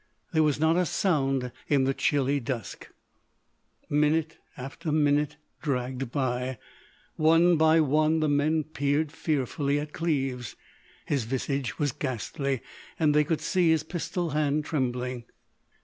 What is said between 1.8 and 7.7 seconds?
the chilly dusk. Minute after minute dragged by. One